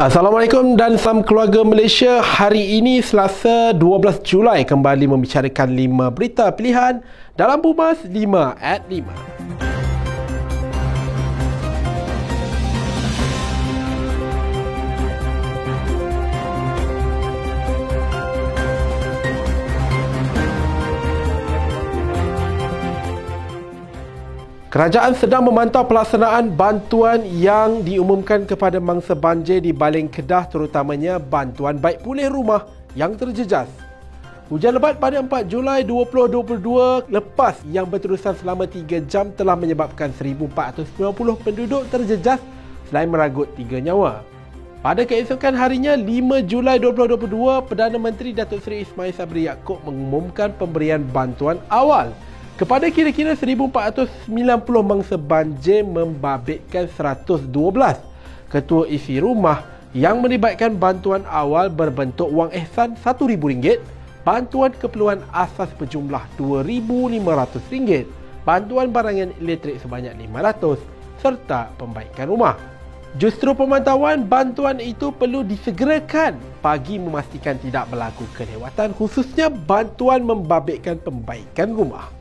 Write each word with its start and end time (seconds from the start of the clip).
Assalamualaikum 0.00 0.80
dan 0.80 0.96
salam 0.96 1.20
keluarga 1.20 1.60
Malaysia. 1.60 2.24
Hari 2.24 2.80
ini 2.80 3.04
Selasa 3.04 3.76
12 3.76 4.24
Julai 4.24 4.64
kembali 4.64 5.04
membicarakan 5.04 5.76
5 5.76 6.16
berita 6.16 6.48
pilihan 6.56 7.04
dalam 7.36 7.60
Bumas 7.60 8.00
5 8.08 8.56
at 8.56 8.80
5. 8.88 9.69
Kerajaan 24.70 25.18
sedang 25.18 25.50
memantau 25.50 25.82
pelaksanaan 25.82 26.54
bantuan 26.54 27.26
yang 27.26 27.82
diumumkan 27.82 28.46
kepada 28.46 28.78
mangsa 28.78 29.18
banjir 29.18 29.58
di 29.58 29.74
Baling 29.74 30.06
Kedah 30.06 30.46
terutamanya 30.46 31.18
bantuan 31.18 31.74
baik 31.74 32.06
pulih 32.06 32.30
rumah 32.30 32.70
yang 32.94 33.18
terjejas. 33.18 33.66
Hujan 34.46 34.78
lebat 34.78 35.02
pada 35.02 35.18
4 35.26 35.50
Julai 35.50 35.82
2022 35.82 37.10
lepas 37.10 37.58
yang 37.66 37.90
berterusan 37.90 38.38
selama 38.38 38.62
3 38.70 39.10
jam 39.10 39.34
telah 39.34 39.58
menyebabkan 39.58 40.14
1490 40.14 41.18
penduduk 41.42 41.90
terjejas 41.90 42.38
selain 42.86 43.10
meragut 43.10 43.50
3 43.58 43.82
nyawa. 43.82 44.22
Pada 44.86 45.02
keesokan 45.02 45.58
harinya 45.58 45.98
5 45.98 46.46
Julai 46.46 46.78
2022, 46.78 47.66
Perdana 47.66 47.98
Menteri 47.98 48.30
Datuk 48.30 48.62
Seri 48.62 48.86
Ismail 48.86 49.18
Sabri 49.18 49.50
Yaakob 49.50 49.82
mengumumkan 49.82 50.54
pemberian 50.54 51.02
bantuan 51.10 51.58
awal 51.74 52.14
kepada 52.60 52.92
kira-kira 52.92 53.32
1490 53.32 54.28
mangsa 54.84 55.16
banjir 55.16 55.80
membabitkan 55.80 56.92
112 56.92 57.48
ketua 58.52 58.84
isi 58.84 59.16
rumah 59.16 59.64
yang 59.96 60.20
melibatkan 60.20 60.76
bantuan 60.76 61.24
awal 61.24 61.72
berbentuk 61.72 62.28
wang 62.28 62.52
ihsan 62.52 63.00
RM1,000, 63.00 63.80
bantuan 64.28 64.76
keperluan 64.76 65.24
asas 65.32 65.72
berjumlah 65.80 66.20
RM2,500, 66.36 68.04
bantuan 68.44 68.92
barangan 68.92 69.32
elektrik 69.40 69.80
sebanyak 69.80 70.12
RM500 70.20 70.76
serta 71.16 71.72
pembaikan 71.80 72.28
rumah. 72.28 72.60
Justru 73.16 73.56
pemantauan 73.56 74.28
bantuan 74.28 74.78
itu 74.84 75.08
perlu 75.10 75.42
disegerakan 75.42 76.36
bagi 76.60 77.00
memastikan 77.00 77.56
tidak 77.58 77.88
berlaku 77.88 78.28
kelewatan 78.36 78.92
khususnya 78.94 79.48
bantuan 79.48 80.22
membabitkan 80.22 81.00
pembaikan 81.02 81.72
rumah. 81.72 82.19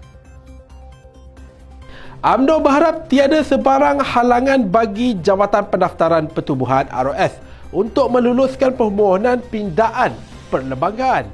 UMNO 2.20 2.60
berharap 2.60 3.08
tiada 3.08 3.40
sebarang 3.40 4.04
halangan 4.04 4.68
bagi 4.68 5.16
Jabatan 5.24 5.72
Pendaftaran 5.72 6.28
Pertubuhan 6.28 6.84
ROS 6.92 7.40
untuk 7.72 8.12
meluluskan 8.12 8.76
permohonan 8.76 9.40
pindaan 9.48 10.12
perlembagaan. 10.52 11.32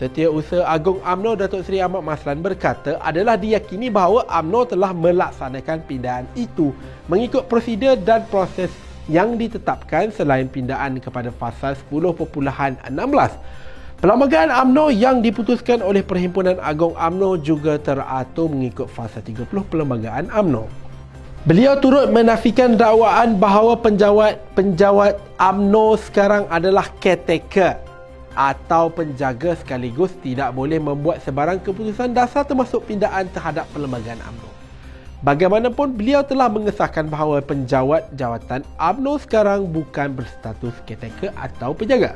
Setiausaha 0.00 0.64
Agung 0.64 1.04
UMNO 1.04 1.36
Datuk 1.36 1.68
Seri 1.68 1.84
Ahmad 1.84 2.00
Maslan 2.00 2.40
berkata 2.40 2.96
adalah 3.04 3.36
diyakini 3.36 3.92
bahawa 3.92 4.24
UMNO 4.40 4.72
telah 4.72 4.96
melaksanakan 4.96 5.84
pindaan 5.84 6.24
itu 6.32 6.72
mengikut 7.04 7.44
prosedur 7.44 8.00
dan 8.00 8.24
proses 8.32 8.72
yang 9.04 9.36
ditetapkan 9.36 10.08
selain 10.08 10.48
pindaan 10.48 10.96
kepada 10.96 11.28
pasal 11.28 11.76
10.16 11.92 12.88
Perlembagaan 13.98 14.54
AMNO 14.54 14.94
yang 14.94 15.26
diputuskan 15.26 15.82
oleh 15.82 16.06
Perhimpunan 16.06 16.54
Agong 16.62 16.94
AMNO 16.94 17.42
juga 17.42 17.82
teratur 17.82 18.46
mengikut 18.46 18.86
fasa 18.86 19.18
30 19.18 19.50
Perlembagaan 19.50 20.30
AMNO. 20.30 20.70
Beliau 21.42 21.74
turut 21.82 22.06
menafikan 22.14 22.78
dakwaan 22.78 23.42
bahawa 23.42 23.74
penjawat 23.74 24.38
penjawat 24.54 25.18
AMNO 25.42 25.98
sekarang 25.98 26.46
adalah 26.46 26.86
caretaker 27.02 27.74
atau 28.38 28.86
penjaga 28.86 29.58
sekaligus 29.58 30.14
tidak 30.22 30.54
boleh 30.54 30.78
membuat 30.78 31.18
sebarang 31.26 31.58
keputusan 31.58 32.14
dasar 32.14 32.46
termasuk 32.46 32.86
pindaan 32.86 33.26
terhadap 33.34 33.66
Perlembagaan 33.74 34.22
AMNO. 34.22 34.46
Bagaimanapun 35.26 35.98
beliau 35.98 36.22
telah 36.22 36.46
mengesahkan 36.46 37.10
bahawa 37.10 37.42
penjawat 37.42 38.06
jawatan 38.14 38.62
AMNO 38.78 39.18
sekarang 39.26 39.66
bukan 39.66 40.14
berstatus 40.14 40.78
caretaker 40.86 41.34
atau 41.34 41.74
penjaga. 41.74 42.14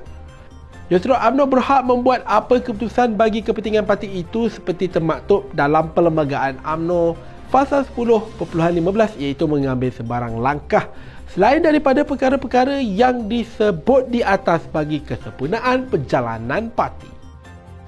Justru 0.92 1.16
UMNO 1.16 1.48
berhak 1.48 1.88
membuat 1.88 2.20
apa 2.28 2.60
keputusan 2.60 3.16
bagi 3.16 3.40
kepentingan 3.40 3.88
parti 3.88 4.12
itu 4.12 4.52
seperti 4.52 4.92
termaktub 4.92 5.48
dalam 5.56 5.88
perlembagaan 5.88 6.60
UMNO 6.60 7.16
Fasal 7.48 7.88
10.15 7.96 9.16
iaitu 9.16 9.48
mengambil 9.48 9.88
sebarang 9.88 10.36
langkah 10.36 10.92
selain 11.32 11.64
daripada 11.64 12.04
perkara-perkara 12.04 12.84
yang 12.84 13.24
disebut 13.24 14.12
di 14.12 14.20
atas 14.20 14.68
bagi 14.68 15.00
kesempurnaan 15.00 15.88
perjalanan 15.88 16.68
parti. 16.68 17.08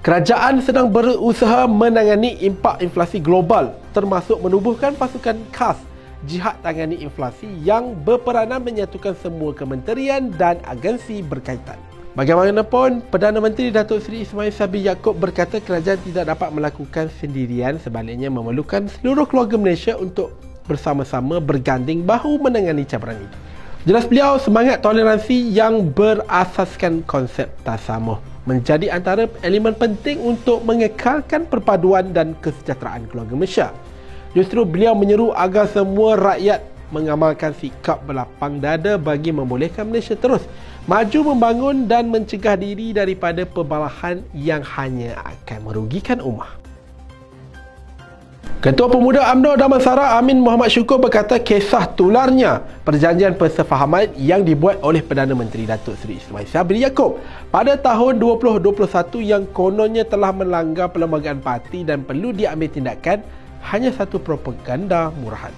Kerajaan 0.01 0.65
sedang 0.65 0.89
berusaha 0.89 1.69
menangani 1.69 2.41
impak 2.41 2.81
inflasi 2.81 3.21
global 3.21 3.77
termasuk 3.93 4.41
menubuhkan 4.41 4.97
pasukan 4.97 5.37
khas 5.53 5.77
jihad 6.25 6.57
tangani 6.65 7.05
inflasi 7.05 7.53
yang 7.61 7.93
berperanan 8.01 8.65
menyatukan 8.65 9.13
semua 9.21 9.53
kementerian 9.53 10.33
dan 10.33 10.57
agensi 10.65 11.21
berkaitan. 11.21 11.77
Bagaimanapun, 12.15 13.03
Perdana 13.11 13.43
Menteri 13.43 13.75
Datuk 13.75 13.99
Seri 13.99 14.23
Ismail 14.23 14.47
Sabri 14.55 14.87
Yaakob 14.87 15.19
berkata 15.19 15.59
kerajaan 15.59 15.99
tidak 15.99 16.31
dapat 16.31 16.47
melakukan 16.55 17.11
sendirian 17.19 17.75
sebaliknya 17.75 18.31
memerlukan 18.31 18.87
seluruh 18.87 19.27
keluarga 19.27 19.59
Malaysia 19.59 19.99
untuk 19.99 20.31
bersama-sama 20.63 21.43
berganding 21.43 22.07
bahu 22.07 22.39
menangani 22.39 22.87
cabaran 22.87 23.19
itu. 23.19 23.37
Jelas 23.83 24.07
beliau 24.07 24.39
semangat 24.39 24.79
toleransi 24.79 25.51
yang 25.51 25.91
berasaskan 25.91 27.03
konsep 27.03 27.51
tasamuh 27.67 28.23
menjadi 28.47 28.95
antara 28.95 29.27
elemen 29.43 29.75
penting 29.75 30.15
untuk 30.23 30.63
mengekalkan 30.63 31.43
perpaduan 31.43 32.15
dan 32.15 32.31
kesejahteraan 32.39 33.11
keluarga 33.11 33.35
Malaysia. 33.35 33.67
Justru 34.31 34.63
beliau 34.63 34.95
menyeru 34.95 35.35
agar 35.35 35.67
semua 35.67 36.15
rakyat 36.15 36.63
mengamalkan 36.93 37.53
sikap 37.57 38.03
berlapang 38.05 38.61
dada 38.61 38.97
bagi 38.99 39.33
membolehkan 39.33 39.89
Malaysia 39.89 40.13
terus 40.13 40.45
maju 40.85 41.33
membangun 41.33 41.89
dan 41.89 42.09
mencegah 42.09 42.57
diri 42.57 42.93
daripada 42.93 43.45
pembalahan 43.45 44.21
yang 44.35 44.61
hanya 44.61 45.17
akan 45.25 45.59
merugikan 45.65 46.21
ummah. 46.21 46.65
Ketua 48.65 48.89
Pemuda 48.89 49.29
UMNO 49.29 49.61
Damansara 49.61 50.17
Amin 50.17 50.41
Muhammad 50.41 50.73
Syukur 50.73 50.97
berkata 50.97 51.37
kisah 51.37 51.85
tularnya 51.93 52.65
perjanjian 52.81 53.37
persefahaman 53.37 54.09
yang 54.17 54.41
dibuat 54.41 54.81
oleh 54.81 55.05
Perdana 55.05 55.37
Menteri 55.37 55.69
Datuk 55.69 55.93
Seri 56.01 56.17
Ismail 56.17 56.49
Sabri 56.49 56.81
Yaakob 56.81 57.21
pada 57.53 57.77
tahun 57.77 58.17
2021 58.17 59.21
yang 59.21 59.45
kononnya 59.53 60.01
telah 60.01 60.33
melanggar 60.33 60.89
perlembagaan 60.89 61.45
parti 61.45 61.85
dan 61.85 62.01
perlu 62.01 62.33
diambil 62.33 62.65
tindakan 62.65 63.21
hanya 63.69 63.93
satu 63.93 64.17
propaganda 64.17 65.13
murahan. 65.13 65.53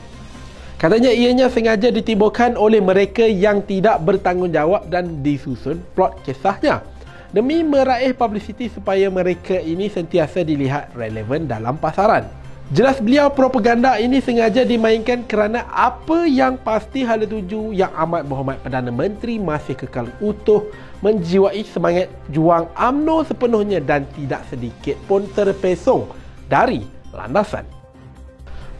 Katanya 0.77 1.09
ianya 1.09 1.49
sengaja 1.49 1.89
ditimbulkan 1.89 2.53
oleh 2.53 2.77
mereka 2.77 3.25
yang 3.25 3.65
tidak 3.65 3.97
bertanggungjawab 4.05 4.93
dan 4.93 5.25
disusun 5.25 5.81
plot 5.97 6.21
kisahnya 6.21 6.85
demi 7.33 7.65
meraih 7.65 8.13
publicity 8.13 8.69
supaya 8.69 9.09
mereka 9.09 9.57
ini 9.57 9.89
sentiasa 9.89 10.45
dilihat 10.45 10.93
relevan 10.93 11.49
dalam 11.49 11.81
pasaran. 11.81 12.29
Jelas 12.69 13.01
beliau 13.01 13.31
propaganda 13.33 13.97
ini 13.97 14.21
sengaja 14.21 14.67
dimainkan 14.67 15.23
kerana 15.25 15.65
apa 15.71 16.27
yang 16.29 16.59
pasti 16.61 17.01
hala 17.01 17.23
tuju 17.23 17.71
yang 17.71 17.89
amat 17.95 18.27
berhormat 18.27 18.59
Perdana 18.59 18.91
Menteri 18.93 19.39
masih 19.39 19.73
kekal 19.73 20.11
utuh 20.19 20.67
menjiwai 20.99 21.63
semangat 21.63 22.11
juang 22.29 22.67
AMNO 22.75 23.25
sepenuhnya 23.25 23.79
dan 23.79 24.03
tidak 24.13 24.43
sedikit 24.51 24.99
pun 25.07 25.25
terpesong 25.31 26.11
dari 26.51 26.83
landasan. 27.15 27.76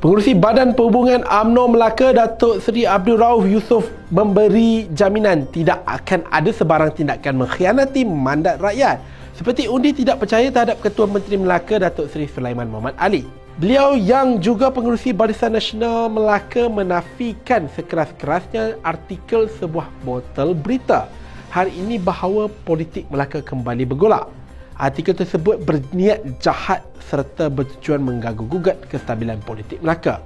Pengurusi 0.08 0.40
Badan 0.40 0.72
Perhubungan 0.72 1.28
AMNO 1.28 1.76
Melaka 1.76 2.16
Datuk 2.16 2.64
Seri 2.64 2.88
Abdul 2.88 3.20
Rauf 3.20 3.44
Yusof 3.44 3.92
memberi 4.08 4.88
jaminan 4.96 5.44
tidak 5.52 5.84
akan 5.84 6.24
ada 6.32 6.48
sebarang 6.48 6.96
tindakan 6.96 7.44
mengkhianati 7.44 8.08
mandat 8.08 8.56
rakyat 8.64 9.04
seperti 9.36 9.68
undi 9.68 9.92
tidak 9.92 10.24
percaya 10.24 10.48
terhadap 10.48 10.80
Ketua 10.80 11.12
Menteri 11.12 11.36
Melaka 11.36 11.76
Datuk 11.84 12.08
Seri 12.08 12.24
Sulaiman 12.32 12.72
Muhammad 12.72 12.96
Ali. 12.96 13.28
Beliau 13.60 14.00
yang 14.00 14.40
juga 14.40 14.72
pengurusi 14.72 15.12
Barisan 15.12 15.52
Nasional 15.52 16.08
Melaka 16.08 16.72
menafikan 16.72 17.68
sekeras-kerasnya 17.76 18.80
artikel 18.88 19.52
sebuah 19.60 19.92
botol 20.08 20.56
berita 20.56 21.12
hari 21.52 21.76
ini 21.76 22.00
bahawa 22.00 22.48
politik 22.64 23.12
Melaka 23.12 23.44
kembali 23.44 23.84
bergolak. 23.84 24.32
Artikel 24.78 25.18
tersebut 25.18 25.58
berniat 25.66 26.22
jahat 26.38 26.86
serta 27.02 27.50
bertujuan 27.50 27.98
mengganggu 27.98 28.46
gugat 28.46 28.78
kestabilan 28.86 29.42
politik 29.42 29.82
Melaka. 29.82 30.22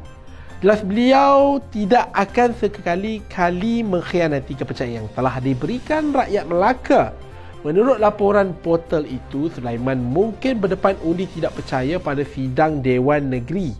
Jelas 0.59 0.83
beliau 0.83 1.63
tidak 1.71 2.12
akan 2.12 2.51
sekali-kali 2.59 3.81
mengkhianati 3.81 4.53
kepercayaan 4.59 5.07
yang 5.07 5.07
telah 5.15 5.39
diberikan 5.39 6.12
rakyat 6.12 6.45
Melaka. 6.51 7.15
Menurut 7.63 8.03
laporan 8.03 8.51
portal 8.59 9.07
itu, 9.07 9.48
Sulaiman 9.56 10.03
mungkin 10.03 10.59
berdepan 10.59 11.00
undi 11.01 11.31
tidak 11.31 11.56
percaya 11.56 11.95
pada 12.01 12.25
sidang 12.27 12.83
Dewan 12.83 13.31
Negeri 13.31 13.71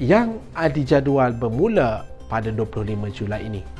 yang 0.00 0.40
dijadual 0.56 1.36
bermula 1.36 2.08
pada 2.32 2.48
25 2.48 2.88
Julai 3.12 3.44
ini. 3.44 3.79